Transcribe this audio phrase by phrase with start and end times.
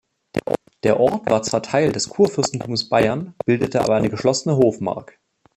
[0.83, 5.19] Der Ort war zwar Teil des Kurfürstentums Bayern, bildete aber eine geschlossene Hofmark.